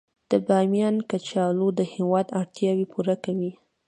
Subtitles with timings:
[0.31, 3.51] د بامیان کچالو د هیواد اړتیا پوره کوي